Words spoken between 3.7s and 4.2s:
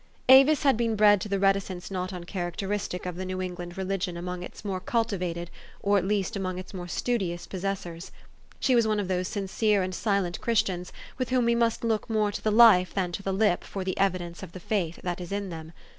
religion